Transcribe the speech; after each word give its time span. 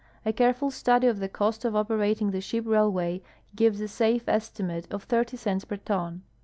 A 0.25 0.33
careful 0.33 0.71
study 0.71 1.05
of 1.05 1.19
the 1.19 1.29
cost 1.29 1.63
of 1.63 1.75
operating 1.75 2.31
the 2.31 2.41
ship 2.41 2.65
railway 2.65 3.21
gives 3.55 3.79
a 3.81 3.87
safe 3.87 4.27
estimate 4.27 4.87
of 4.91 5.03
30 5.03 5.37
cents 5.37 5.63
per 5.63 5.77
ton. 5.77 6.23